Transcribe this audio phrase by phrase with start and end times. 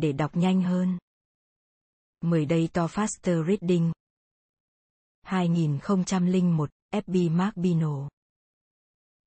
[0.00, 0.98] để đọc nhanh hơn.
[2.20, 3.92] 10 Day to Faster Reading
[5.22, 8.08] 2001, FB Mark Bino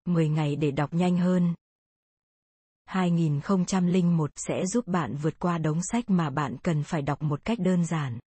[0.06, 1.54] 10 ngày để đọc nhanh hơn
[2.86, 7.60] 2001 sẽ giúp bạn vượt qua đống sách mà bạn cần phải đọc một cách
[7.60, 8.20] đơn giản.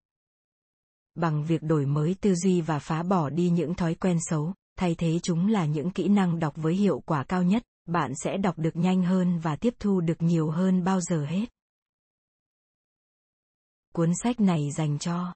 [1.14, 4.94] Bằng việc đổi mới tư duy và phá bỏ đi những thói quen xấu, thay
[4.94, 8.58] thế chúng là những kỹ năng đọc với hiệu quả cao nhất, bạn sẽ đọc
[8.58, 11.46] được nhanh hơn và tiếp thu được nhiều hơn bao giờ hết.
[13.94, 15.34] Cuốn sách này dành cho.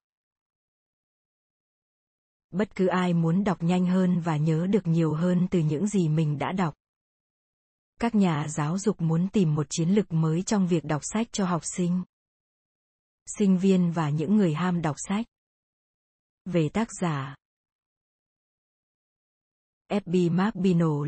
[2.51, 6.09] Bất cứ ai muốn đọc nhanh hơn và nhớ được nhiều hơn từ những gì
[6.09, 6.75] mình đã đọc.
[8.01, 11.47] Các nhà giáo dục muốn tìm một chiến lược mới trong việc đọc sách cho
[11.47, 12.03] học sinh
[13.27, 15.27] sinh viên và những người ham đọc sách.
[16.45, 17.37] Về tác giả
[19.91, 20.55] FB Mark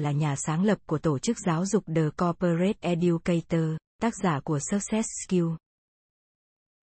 [0.02, 4.58] là nhà sáng lập của tổ chức giáo dục The Corporate Educator, tác giả của
[4.70, 5.46] Success Skill.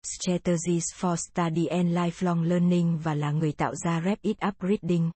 [0.04, 5.12] Strategies for Study and Lifelong Learning và là người tạo ra Wrap It Up Reading.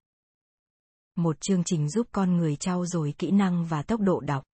[1.16, 4.44] Một chương trình giúp con người trau dồi kỹ năng và tốc độ đọc.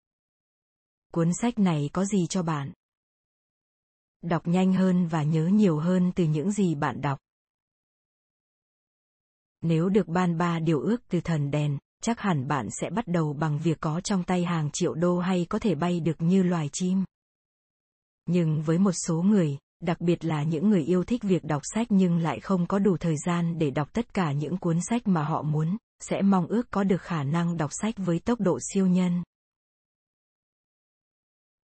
[1.13, 2.73] Cuốn sách này có gì cho bạn?
[4.23, 7.19] Đọc nhanh hơn và nhớ nhiều hơn từ những gì bạn đọc.
[9.63, 13.33] Nếu được ban ba điều ước từ thần đèn, chắc hẳn bạn sẽ bắt đầu
[13.33, 16.69] bằng việc có trong tay hàng triệu đô hay có thể bay được như loài
[16.73, 17.05] chim.
[18.27, 21.87] Nhưng với một số người, đặc biệt là những người yêu thích việc đọc sách
[21.91, 25.25] nhưng lại không có đủ thời gian để đọc tất cả những cuốn sách mà
[25.25, 28.87] họ muốn, sẽ mong ước có được khả năng đọc sách với tốc độ siêu
[28.87, 29.23] nhân.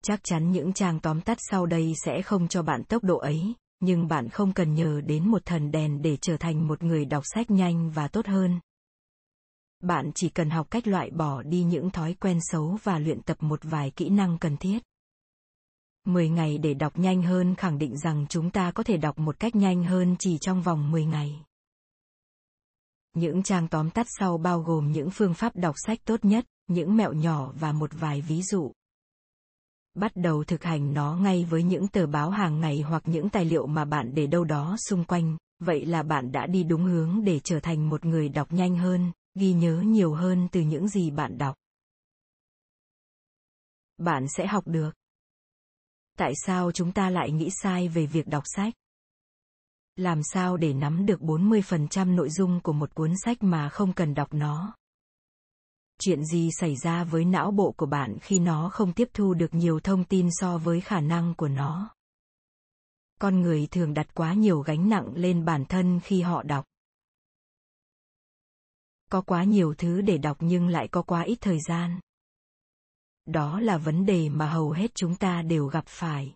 [0.04, 3.54] Chắc chắn những trang tóm tắt sau đây sẽ không cho bạn tốc độ ấy,
[3.80, 7.24] nhưng bạn không cần nhờ đến một thần đèn để trở thành một người đọc
[7.36, 8.60] sách nhanh và tốt hơn.
[9.82, 13.38] Bạn chỉ cần học cách loại bỏ đi những thói quen xấu và luyện tập
[13.40, 14.80] một vài kỹ năng cần thiết.
[16.06, 19.40] 10 ngày để đọc nhanh hơn khẳng định rằng chúng ta có thể đọc một
[19.40, 21.46] cách nhanh hơn chỉ trong vòng 10 ngày.
[23.14, 26.98] Những trang tóm tắt sau bao gồm những phương pháp đọc sách tốt nhất, những
[26.98, 28.72] mẹo nhỏ và một vài ví dụ.
[29.94, 33.46] Bắt đầu thực hành nó ngay với những tờ báo hàng ngày hoặc những tài
[33.46, 37.24] liệu mà bạn để đâu đó xung quanh, vậy là bạn đã đi đúng hướng
[37.24, 41.12] để trở thành một người đọc nhanh hơn, ghi nhớ nhiều hơn từ những gì
[41.12, 41.56] bạn đọc.
[43.98, 44.92] Bạn sẽ học được
[46.18, 48.74] tại sao chúng ta lại nghĩ sai về việc đọc sách?
[49.96, 54.14] Làm sao để nắm được 40% nội dung của một cuốn sách mà không cần
[54.14, 54.76] đọc nó?
[56.00, 59.54] Chuyện gì xảy ra với não bộ của bạn khi nó không tiếp thu được
[59.54, 61.90] nhiều thông tin so với khả năng của nó?
[63.20, 66.66] Con người thường đặt quá nhiều gánh nặng lên bản thân khi họ đọc.
[69.10, 72.00] Có quá nhiều thứ để đọc nhưng lại có quá ít thời gian
[73.26, 76.36] đó là vấn đề mà hầu hết chúng ta đều gặp phải.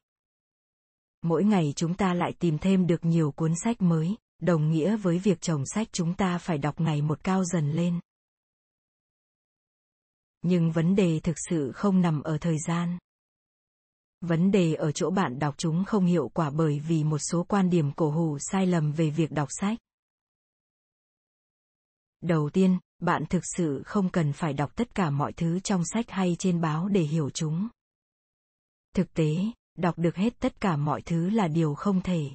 [1.22, 5.20] Mỗi ngày chúng ta lại tìm thêm được nhiều cuốn sách mới, đồng nghĩa với
[5.20, 8.00] việc chồng sách chúng ta phải đọc ngày một cao dần lên.
[10.42, 12.98] Nhưng vấn đề thực sự không nằm ở thời gian.
[14.22, 17.69] Vấn đề ở chỗ bạn đọc chúng không hiệu quả bởi vì một số quan
[17.69, 19.78] điểm cổ hủ sai lầm về việc đọc sách.
[22.22, 26.12] Đầu tiên bạn thực sự không cần phải đọc tất cả mọi thứ trong sách
[26.12, 27.68] hay trên báo để hiểu chúng.
[28.96, 29.35] Thực tế,
[29.78, 32.30] đọc được hết tất cả mọi thứ là điều không thể.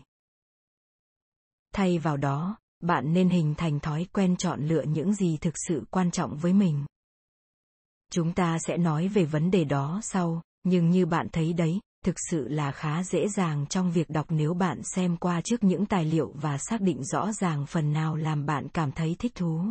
[1.74, 5.84] Thay vào đó, bạn nên hình thành thói quen chọn lựa những gì thực sự
[5.90, 6.84] quan trọng với mình.
[8.10, 12.16] Chúng ta sẽ nói về vấn đề đó sau, nhưng như bạn thấy đấy, thực
[12.30, 16.04] sự là khá dễ dàng trong việc đọc nếu bạn xem qua trước những tài
[16.04, 19.64] liệu và xác định rõ ràng phần nào làm bạn cảm thấy thích thú.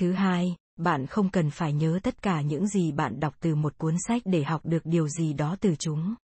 [0.00, 3.78] Thứ hai, bạn không cần phải nhớ tất cả những gì bạn đọc từ một
[3.78, 6.14] cuốn sách để học được điều gì đó từ chúng.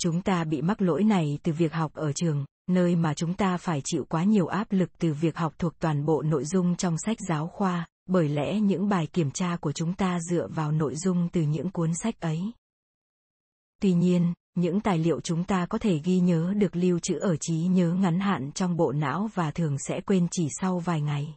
[0.00, 3.56] Chúng ta bị mắc lỗi này từ việc học ở trường, nơi mà chúng ta
[3.56, 6.96] phải chịu quá nhiều áp lực từ việc học thuộc toàn bộ nội dung trong
[6.98, 10.96] sách giáo khoa, bởi lẽ những bài kiểm tra của chúng ta dựa vào nội
[10.96, 12.40] dung từ những cuốn sách ấy.
[13.82, 17.36] Tuy nhiên, những tài liệu chúng ta có thể ghi nhớ được lưu trữ ở
[17.36, 21.34] trí nhớ ngắn hạn trong bộ não và thường sẽ quên chỉ sau vài ngày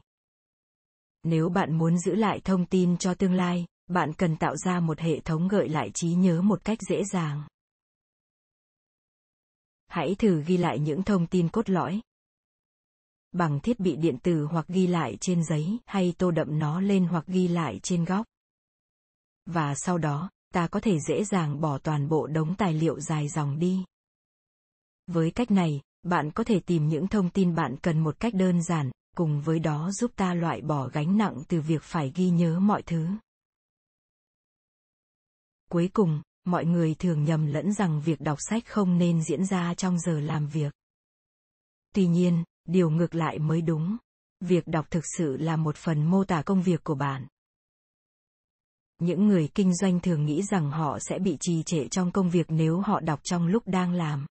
[1.23, 4.99] nếu bạn muốn giữ lại thông tin cho tương lai, bạn cần tạo ra một
[4.99, 7.43] hệ thống gợi lại trí nhớ một cách dễ dàng.
[9.87, 12.01] Hãy thử ghi lại những thông tin cốt lõi.
[13.31, 17.05] Bằng thiết bị điện tử hoặc ghi lại trên giấy, hay tô đậm nó lên
[17.05, 18.25] hoặc ghi lại trên góc.
[19.45, 23.27] Và sau đó, ta có thể dễ dàng bỏ toàn bộ đống tài liệu dài
[23.27, 23.83] dòng đi.
[25.07, 28.63] Với cách này, bạn có thể tìm những thông tin bạn cần một cách đơn
[28.63, 32.59] giản cùng với đó giúp ta loại bỏ gánh nặng từ việc phải ghi nhớ
[32.59, 33.07] mọi thứ
[35.69, 39.73] cuối cùng mọi người thường nhầm lẫn rằng việc đọc sách không nên diễn ra
[39.73, 40.73] trong giờ làm việc.
[41.95, 43.97] Tuy nhiên, điều ngược lại mới đúng.
[44.39, 47.27] Việc đọc thực sự là một phần mô tả công việc của bạn.
[48.99, 52.45] Những người kinh doanh thường nghĩ rằng họ sẽ bị trì trệ trong công việc
[52.49, 54.25] nếu họ đọc trong lúc đang làm.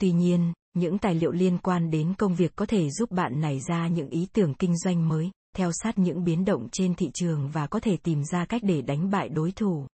[0.00, 3.60] Tuy nhiên, những tài liệu liên quan đến công việc có thể giúp bạn nảy
[3.60, 7.50] ra những ý tưởng kinh doanh mới, theo sát những biến động trên thị trường
[7.50, 9.86] và có thể tìm ra cách để đánh bại đối thủ.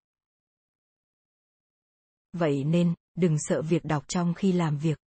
[2.32, 4.98] Vậy nên, đừng sợ việc đọc trong khi làm việc.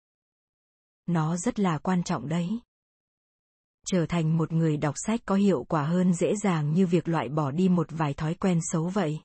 [1.07, 2.49] Nó rất là quan trọng đấy.
[3.87, 7.29] Trở thành một người đọc sách có hiệu quả hơn dễ dàng như việc loại
[7.29, 9.21] bỏ đi một vài thói quen xấu vậy.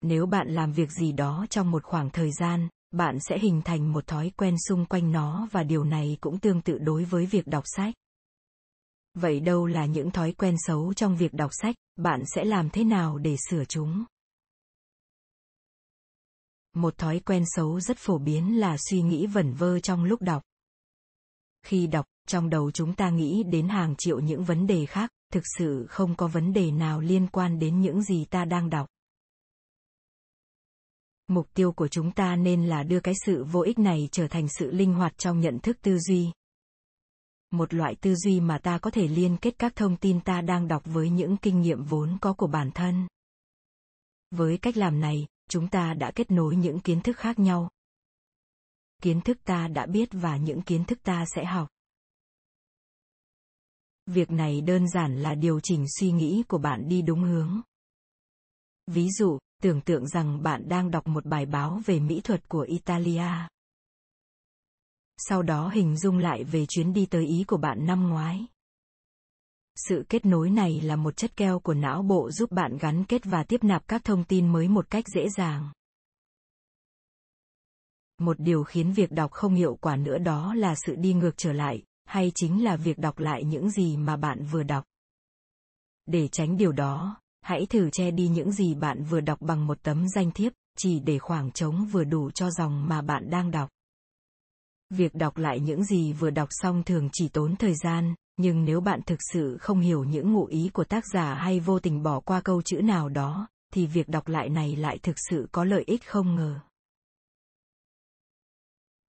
[0.00, 3.92] Nếu bạn làm việc gì đó trong một khoảng thời gian, bạn sẽ hình thành
[3.92, 7.46] một thói quen xung quanh nó và điều này cũng tương tự đối với việc
[7.46, 7.94] đọc sách.
[9.14, 11.74] Vậy đâu là những thói quen xấu trong việc đọc sách?
[11.96, 14.04] Bạn sẽ làm thế nào để sửa chúng?
[16.74, 20.42] Một thói quen xấu rất phổ biến là suy nghĩ vẩn vơ trong lúc đọc.
[21.62, 25.42] Khi đọc, trong đầu chúng ta nghĩ đến hàng triệu những vấn đề khác, thực
[25.58, 28.88] sự không có vấn đề nào liên quan đến những gì ta đang đọc
[31.30, 34.48] mục tiêu của chúng ta nên là đưa cái sự vô ích này trở thành
[34.48, 36.30] sự linh hoạt trong nhận thức tư duy.
[37.50, 40.68] Một loại tư duy mà ta có thể liên kết các thông tin ta đang
[40.68, 43.08] đọc với những kinh nghiệm vốn có của bản thân.
[44.30, 47.70] Với cách làm này, chúng ta đã kết nối những kiến thức khác nhau.
[49.02, 51.68] Kiến thức ta đã biết và những kiến thức ta sẽ học.
[54.06, 57.60] Việc này đơn giản là điều chỉnh suy nghĩ của bạn đi đúng hướng.
[58.86, 62.60] Ví dụ tưởng tượng rằng bạn đang đọc một bài báo về mỹ thuật của
[62.60, 63.48] italia.
[65.16, 68.46] Sau đó hình dung lại về chuyến đi tới ý của bạn năm ngoái.
[69.76, 73.24] Sự kết nối này là một chất keo của não bộ giúp bạn gắn kết
[73.24, 75.72] và tiếp nạp các thông tin mới một cách dễ dàng.
[78.18, 81.52] Một điều khiến việc đọc không hiệu quả nữa đó là sự đi ngược trở
[81.52, 84.84] lại, hay chính là việc đọc lại những gì mà bạn vừa đọc.
[86.06, 89.82] Để tránh điều đó hãy thử che đi những gì bạn vừa đọc bằng một
[89.82, 93.70] tấm danh thiếp chỉ để khoảng trống vừa đủ cho dòng mà bạn đang đọc.
[94.90, 98.80] Việc đọc lại những gì vừa đọc xong thường chỉ tốn thời gian nhưng nếu
[98.80, 102.20] bạn thực sự không hiểu những ngụ ý của tác giả hay vô tình bỏ
[102.20, 105.84] qua câu chữ nào đó thì việc đọc lại này lại thực sự có lợi
[105.86, 106.60] ích không ngờ.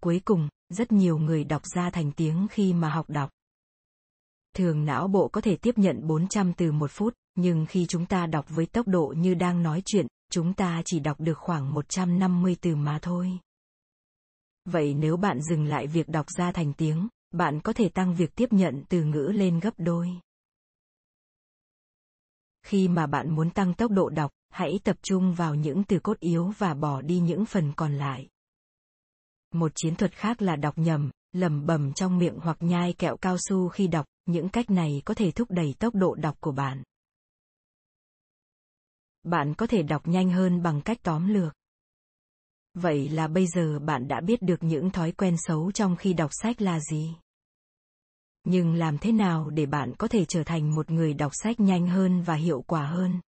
[0.03, 3.31] Cuối cùng rất nhiều người đọc ra thành tiếng khi mà học đọc.
[4.55, 8.27] Thường não bộ có thể tiếp nhận 400 từ một phút, nhưng khi chúng ta
[8.27, 12.57] đọc với tốc độ như đang nói chuyện, chúng ta chỉ đọc được khoảng 150
[12.61, 13.39] từ mà thôi.
[14.65, 18.35] Vậy nếu bạn dừng lại việc đọc ra thành tiếng, bạn có thể tăng việc
[18.35, 20.09] tiếp nhận từ ngữ lên gấp đôi.
[22.63, 26.21] Khi mà bạn muốn tăng tốc độ đọc, hãy tập trung vào những từ cốt
[26.21, 28.29] yếu và bỏ đi những phần còn lại.
[29.55, 33.37] Một chiến thuật khác là đọc nhầm, lẩm bẩm trong miệng hoặc nhai kẹo cao
[33.39, 36.83] su khi đọc, những cách này có thể thúc đẩy tốc độ đọc của bạn.
[39.31, 41.55] Bạn có thể đọc nhanh hơn bằng cách tóm lược.
[42.75, 46.31] Vậy là bây giờ bạn đã biết được những thói quen xấu trong khi đọc
[46.33, 47.17] sách là gì.
[48.45, 51.87] Nhưng làm thế nào để bạn có thể trở thành một người đọc sách nhanh
[51.87, 53.21] hơn và hiệu quả hơn?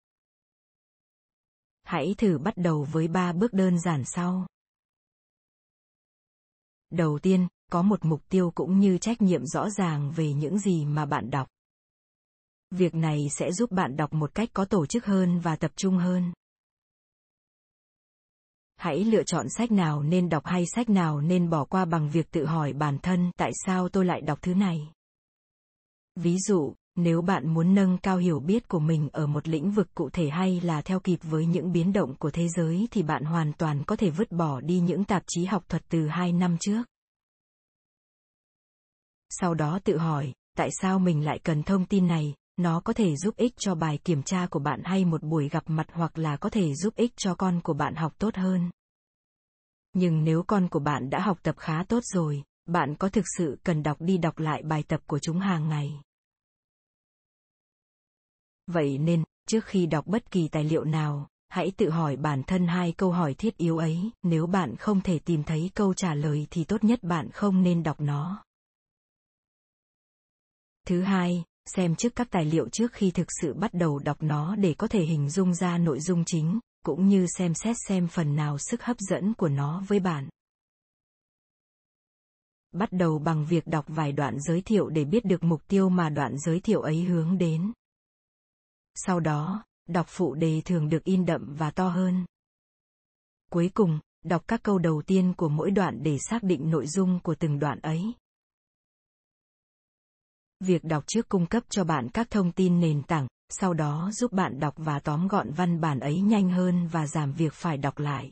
[1.83, 4.47] Hãy thử bắt đầu với ba bước đơn giản sau.
[6.89, 10.85] Đầu tiên, có một mục tiêu cũng như trách nhiệm rõ ràng về những gì
[10.85, 11.47] mà bạn đọc.
[12.71, 15.97] Việc này sẽ giúp bạn đọc một cách có tổ chức hơn và tập trung
[15.97, 16.33] hơn.
[18.75, 22.31] Hãy lựa chọn sách nào nên đọc hay sách nào nên bỏ qua bằng việc
[22.31, 24.91] tự hỏi bản thân tại sao tôi lại đọc thứ này.
[26.15, 29.87] Ví dụ nếu bạn muốn nâng cao hiểu biết của mình ở một lĩnh vực
[29.95, 33.23] cụ thể hay là theo kịp với những biến động của thế giới thì bạn
[33.23, 36.57] hoàn toàn có thể vứt bỏ đi những tạp chí học thuật từ hai năm
[36.59, 36.83] trước.
[39.29, 43.15] Sau đó tự hỏi, tại sao mình lại cần thông tin này, nó có thể
[43.15, 46.37] giúp ích cho bài kiểm tra của bạn hay một buổi gặp mặt hoặc là
[46.37, 48.69] có thể giúp ích cho con của bạn học tốt hơn.
[49.93, 53.59] Nhưng nếu con của bạn đã học tập khá tốt rồi, bạn có thực sự
[53.63, 56.01] cần đọc đi đọc lại bài tập của chúng hàng ngày?
[58.67, 62.67] Vậy nên, trước khi đọc bất kỳ tài liệu nào, hãy tự hỏi bản thân
[62.67, 64.11] hai câu hỏi thiết yếu ấy.
[64.23, 67.83] Nếu bạn không thể tìm thấy câu trả lời thì tốt nhất bạn không nên
[67.83, 68.43] đọc nó.
[70.87, 71.43] Thứ hai
[71.75, 74.87] xem trước các tài liệu trước khi thực sự bắt đầu đọc nó để có
[74.87, 78.83] thể hình dung ra nội dung chính, cũng như xem xét xem phần nào sức
[78.83, 80.29] hấp dẫn của nó với bạn.
[82.71, 86.09] Bắt đầu bằng việc đọc vài đoạn giới thiệu để biết được mục tiêu mà
[86.09, 87.73] đoạn giới thiệu ấy hướng đến.
[88.95, 92.25] Sau đó, đọc phụ đề thường được in đậm và to hơn.
[93.51, 97.19] Cuối cùng, đọc các câu đầu tiên của mỗi đoạn để xác định nội dung
[97.23, 98.13] của từng đoạn ấy.
[100.63, 104.31] Việc đọc trước cung cấp cho bạn các thông tin nền tảng, sau đó giúp
[104.31, 107.99] bạn đọc và tóm gọn văn bản ấy nhanh hơn và giảm việc phải đọc
[107.99, 108.31] lại.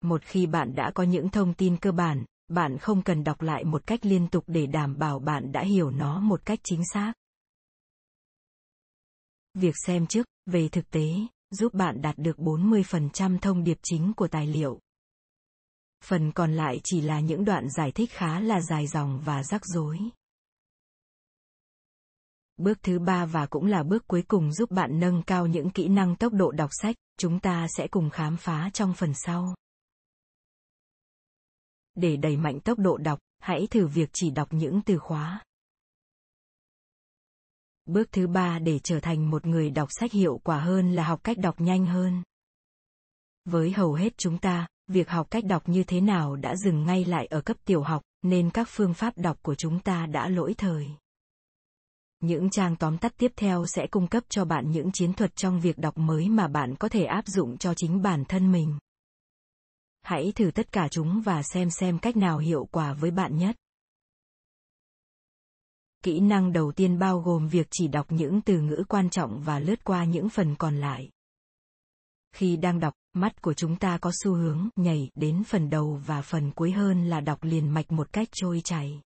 [0.00, 3.64] Một khi bạn đã có những thông tin cơ bản, bạn không cần đọc lại
[3.64, 7.12] một cách liên tục để đảm bảo bạn đã hiểu nó một cách chính xác.
[9.54, 11.14] Việc xem trước, về thực tế,
[11.50, 14.78] giúp bạn đạt được 40% thông điệp chính của tài liệu.
[16.04, 19.62] Phần còn lại chỉ là những đoạn giải thích khá là dài dòng và rắc
[19.64, 19.98] rối.
[22.60, 25.88] Bước thứ ba và cũng là bước cuối cùng giúp bạn nâng cao những kỹ
[25.88, 29.54] năng tốc độ đọc sách, chúng ta sẽ cùng khám phá trong phần sau.
[31.94, 35.44] Để đẩy mạnh tốc độ đọc, hãy thử việc chỉ đọc những từ khóa.
[37.86, 41.20] Bước thứ ba để trở thành một người đọc sách hiệu quả hơn là học
[41.24, 42.22] cách đọc nhanh hơn.
[43.44, 47.04] Với hầu hết chúng ta, việc học cách đọc như thế nào đã dừng ngay
[47.04, 50.54] lại ở cấp tiểu học, nên các phương pháp đọc của chúng ta đã lỗi
[50.58, 50.90] thời.
[52.20, 55.60] Những trang tóm tắt tiếp theo sẽ cung cấp cho bạn những chiến thuật trong
[55.60, 58.78] việc đọc mới mà bạn có thể áp dụng cho chính bản thân mình.
[60.02, 63.56] Hãy thử tất cả chúng và xem xem cách nào hiệu quả với bạn nhất.
[66.02, 69.58] Kỹ năng đầu tiên bao gồm việc chỉ đọc những từ ngữ quan trọng và
[69.58, 71.10] lướt qua những phần còn lại.
[72.32, 76.22] Khi đang đọc, mắt của chúng ta có xu hướng nhảy đến phần đầu và
[76.22, 79.00] phần cuối hơn là đọc liền mạch một cách trôi chảy.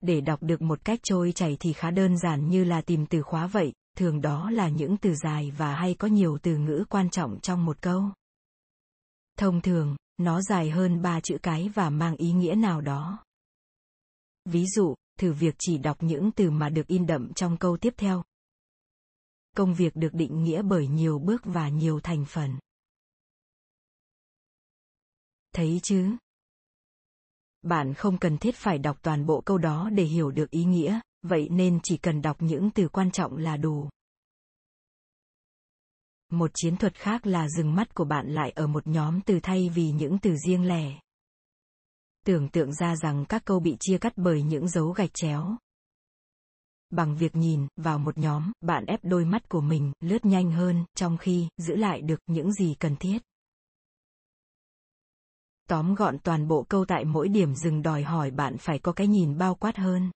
[0.00, 3.22] Để đọc được một cách trôi chảy thì khá đơn giản như là tìm từ
[3.22, 7.10] khóa vậy, thường đó là những từ dài và hay có nhiều từ ngữ quan
[7.10, 8.02] trọng trong một câu.
[9.38, 13.24] Thông thường, nó dài hơn ba chữ cái và mang ý nghĩa nào đó.
[14.44, 17.94] Ví dụ, thử việc chỉ đọc những từ mà được in đậm trong câu tiếp
[17.96, 18.22] theo.
[19.56, 22.58] Công việc được định nghĩa bởi nhiều bước và nhiều thành phần.
[25.52, 26.16] Thấy chứ?
[27.62, 31.00] Bạn không cần thiết phải đọc toàn bộ câu đó để hiểu được ý nghĩa,
[31.22, 33.88] vậy nên chỉ cần đọc những từ quan trọng là đủ.
[36.30, 39.68] Một chiến thuật khác là dừng mắt của bạn lại ở một nhóm từ thay
[39.74, 41.00] vì những từ riêng lẻ.
[42.26, 45.56] Tưởng tượng ra rằng các câu bị chia cắt bởi những dấu gạch chéo.
[46.90, 50.84] Bằng việc nhìn vào một nhóm, bạn ép đôi mắt của mình lướt nhanh hơn,
[50.96, 53.18] trong khi giữ lại được những gì cần thiết.
[55.68, 59.06] Tóm gọn toàn bộ câu tại mỗi điểm dừng đòi hỏi bạn phải có cái
[59.06, 60.10] nhìn bao quát hơn.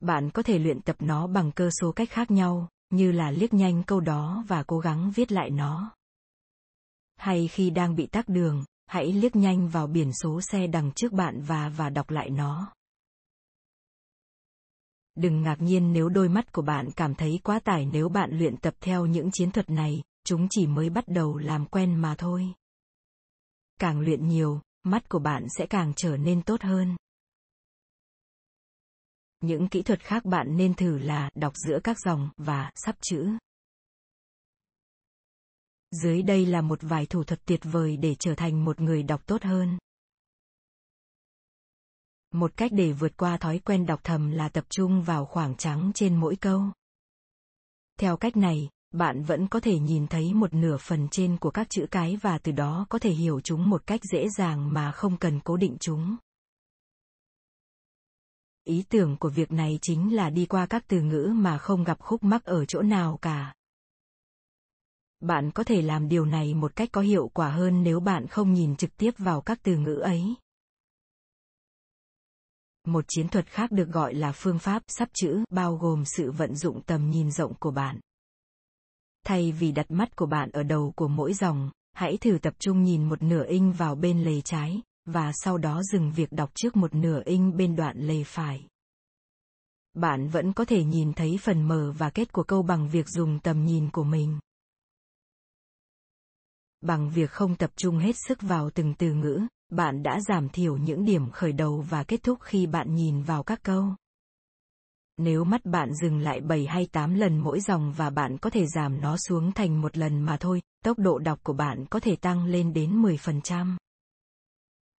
[0.00, 3.54] Bạn có thể luyện tập nó bằng cơ số cách khác nhau, như là liếc
[3.54, 5.90] nhanh câu đó và cố gắng viết lại nó.
[7.16, 11.12] Hay khi đang bị tắc đường, hãy liếc nhanh vào biển số xe đằng trước
[11.12, 12.72] bạn và và đọc lại nó.
[15.14, 18.56] Đừng ngạc nhiên nếu đôi mắt của bạn cảm thấy quá tải nếu bạn luyện
[18.56, 22.54] tập theo những chiến thuật này, chúng chỉ mới bắt đầu làm quen mà thôi.
[23.80, 26.96] Càng luyện nhiều, mắt của bạn sẽ càng trở nên tốt hơn.
[29.40, 33.30] Những kỹ thuật khác bạn nên thử là đọc giữa các dòng và sắp chữ.
[35.90, 39.26] Dưới đây là một vài thủ thuật tuyệt vời để trở thành một người đọc
[39.26, 39.78] tốt hơn.
[42.30, 45.90] Một cách để vượt qua thói quen đọc thầm là tập trung vào khoảng trắng
[45.94, 46.62] trên mỗi câu.
[47.98, 51.66] Theo cách này, bạn vẫn có thể nhìn thấy một nửa phần trên của các
[51.70, 55.16] chữ cái và từ đó có thể hiểu chúng một cách dễ dàng mà không
[55.16, 56.16] cần cố định chúng.
[58.64, 62.00] Ý tưởng của việc này chính là đi qua các từ ngữ mà không gặp
[62.00, 63.54] khúc mắc ở chỗ nào cả.
[65.20, 68.52] Bạn có thể làm điều này một cách có hiệu quả hơn nếu bạn không
[68.52, 70.34] nhìn trực tiếp vào các từ ngữ ấy.
[72.86, 76.56] Một chiến thuật khác được gọi là phương pháp sắp chữ, bao gồm sự vận
[76.56, 78.00] dụng tầm nhìn rộng của bạn
[79.26, 82.82] thay vì đặt mắt của bạn ở đầu của mỗi dòng hãy thử tập trung
[82.82, 86.76] nhìn một nửa inch vào bên lề trái và sau đó dừng việc đọc trước
[86.76, 88.66] một nửa inch bên đoạn lề phải.
[89.94, 93.38] Bạn vẫn có thể nhìn thấy phần mở và kết của câu bằng việc dùng
[93.38, 94.38] tầm nhìn của mình.
[96.80, 100.76] Bằng việc không tập trung hết sức vào từng từ ngữ, bạn đã giảm thiểu
[100.76, 103.94] những điểm khởi đầu và kết thúc khi bạn nhìn vào các câu.
[105.22, 108.66] Nếu mắt bạn dừng lại 7 hay 8 lần mỗi dòng và bạn có thể
[108.66, 112.16] giảm nó xuống thành một lần mà thôi, tốc độ đọc của bạn có thể
[112.16, 113.76] tăng lên đến 10%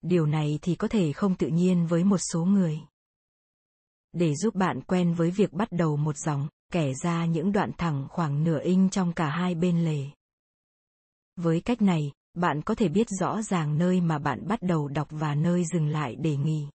[0.02, 2.80] điều này thì có thể không tự nhiên với một số người.
[4.14, 8.08] Để giúp bạn quen với việc bắt đầu một dòng kẻ ra những đoạn thẳng
[8.10, 10.06] khoảng nửa inch trong cả hai bên lề.
[11.36, 15.08] Với cách này bạn có thể biết rõ ràng nơi mà bạn bắt đầu đọc
[15.12, 16.68] và nơi dừng lại để nghỉ.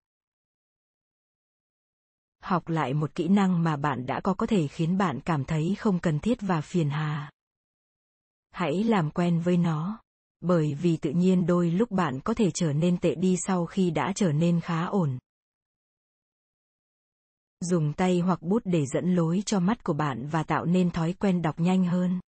[2.47, 5.75] Học lại một kỹ năng mà bạn đã có có thể khiến bạn cảm thấy
[5.79, 7.31] không cần thiết và phiền hà.
[8.49, 9.99] Hãy làm quen với nó.
[10.41, 13.91] Bởi vì tự nhiên đôi lúc bạn có thể trở nên tệ đi sau khi
[13.91, 15.17] đã trở nên khá ổn.
[17.59, 21.13] Dùng tay hoặc bút để dẫn lối cho mắt của bạn và tạo nên thói
[21.13, 22.19] quen đọc nhanh hơn.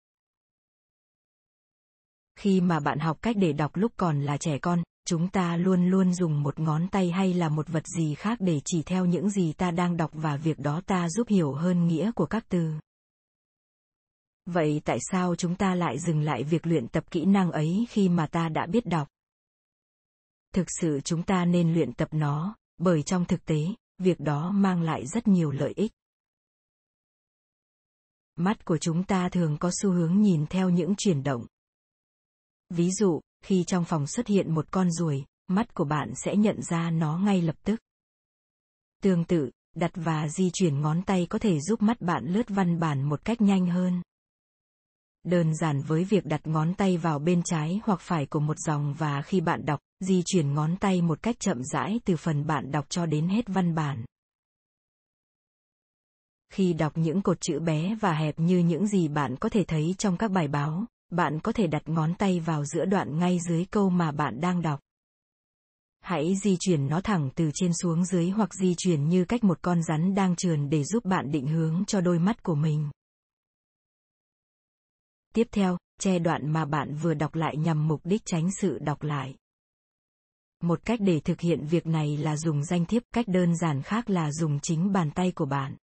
[2.36, 5.90] Khi mà bạn học cách để đọc lúc còn là trẻ con, chúng ta luôn
[5.90, 9.30] luôn dùng một ngón tay hay là một vật gì khác để chỉ theo những
[9.30, 12.72] gì ta đang đọc và việc đó ta giúp hiểu hơn nghĩa của các từ.
[14.46, 18.10] Vậy tại sao chúng ta lại dừng lại việc luyện tập kỹ năng ấy khi
[18.10, 19.08] mà ta đã biết đọc?
[20.54, 24.82] Thực sự chúng ta nên luyện tập nó, bởi trong thực tế, việc đó mang
[24.82, 25.92] lại rất nhiều lợi ích.
[28.36, 31.46] Mắt của chúng ta thường có xu hướng nhìn theo những chuyển động.
[32.70, 36.62] Ví dụ khi trong phòng xuất hiện một con ruồi, mắt của bạn sẽ nhận
[36.62, 37.80] ra nó ngay lập tức.
[39.04, 42.80] Tương tự, đặt và di chuyển ngón tay có thể giúp mắt bạn lướt văn
[42.80, 44.02] bản một cách nhanh hơn.
[45.24, 48.94] Đơn giản với việc đặt ngón tay vào bên trái hoặc phải của một dòng
[48.94, 52.72] và khi bạn đọc, di chuyển ngón tay một cách chậm rãi từ phần bạn
[52.72, 54.06] đọc cho đến hết văn bản.
[56.54, 59.96] Khi đọc những cột chữ bé và hẹp như những gì bạn có thể thấy
[59.98, 63.66] trong các bài báo bạn có thể đặt ngón tay vào giữa đoạn ngay dưới
[63.66, 64.80] câu mà bạn đang đọc.
[66.02, 69.60] Hãy di chuyển nó thẳng từ trên xuống dưới hoặc di chuyển như cách một
[69.62, 72.90] con rắn đang trườn để giúp bạn định hướng cho đôi mắt của mình.
[75.34, 79.04] Tiếp theo, che đoạn mà bạn vừa đọc lại nhằm mục đích tránh sự đọc
[79.04, 79.36] lại.
[80.64, 84.10] Một cách để thực hiện việc này là dùng danh thiếp, cách đơn giản khác
[84.10, 85.76] là dùng chính bàn tay của bạn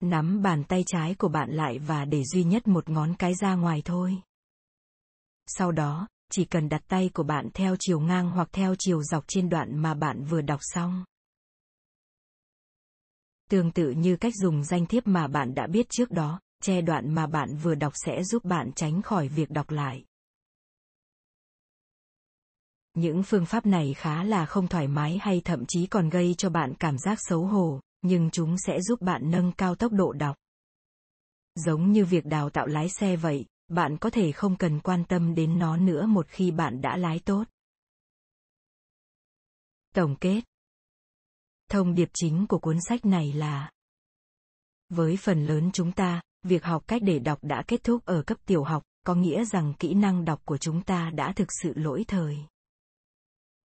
[0.00, 3.54] nắm bàn tay trái của bạn lại và để duy nhất một ngón cái ra
[3.54, 4.16] ngoài thôi.
[5.46, 9.24] Sau đó, chỉ cần đặt tay của bạn theo chiều ngang hoặc theo chiều dọc
[9.28, 11.04] trên đoạn mà bạn vừa đọc xong.
[13.50, 17.14] Tương tự như cách dùng danh thiếp mà bạn đã biết trước đó, che đoạn
[17.14, 20.04] mà bạn vừa đọc sẽ giúp bạn tránh khỏi việc đọc lại.
[22.94, 26.50] Những phương pháp này khá là không thoải mái hay thậm chí còn gây cho
[26.50, 30.36] bạn cảm giác xấu hổ nhưng chúng sẽ giúp bạn nâng cao tốc độ đọc.
[31.54, 35.34] Giống như việc đào tạo lái xe vậy, bạn có thể không cần quan tâm
[35.34, 37.44] đến nó nữa một khi bạn đã lái tốt.
[39.94, 40.40] Tổng kết.
[41.68, 43.70] Thông điệp chính của cuốn sách này là,
[44.88, 48.38] với phần lớn chúng ta, việc học cách để đọc đã kết thúc ở cấp
[48.46, 52.04] tiểu học, có nghĩa rằng kỹ năng đọc của chúng ta đã thực sự lỗi
[52.08, 52.38] thời.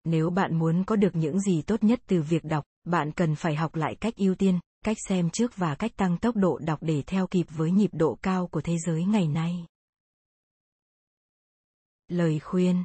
[0.05, 3.55] Nếu bạn muốn có được những gì tốt nhất từ việc đọc bạn cần phải
[3.55, 7.03] học lại cách ưu tiên cách xem trước và cách tăng tốc độ đọc để
[7.07, 9.67] theo kịp với nhịp độ cao của thế giới ngày nay.
[12.09, 12.85] Lời khuyên.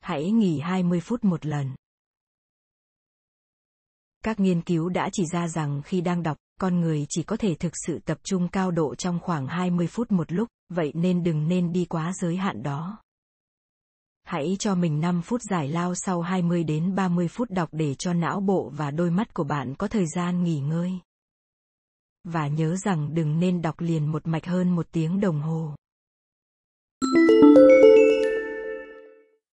[0.00, 1.74] Hãy nghỉ 20 phút một lần.
[4.24, 7.54] Các nghiên cứu đã chỉ ra rằng khi đang đọc con người chỉ có thể
[7.54, 11.48] thực sự tập trung cao độ trong khoảng 20 phút một lúc, vậy nên đừng
[11.48, 12.98] nên đi quá giới hạn đó.
[14.28, 18.12] Hãy cho mình 5 phút giải lao sau 20 đến 30 phút đọc để cho
[18.12, 20.92] não bộ và đôi mắt của bạn có thời gian nghỉ ngơi.
[22.24, 25.74] Và nhớ rằng đừng nên đọc liền một mạch hơn một tiếng đồng hồ.